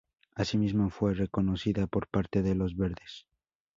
[0.33, 3.27] Asimismo fue reconocida por parte de Los Verdes.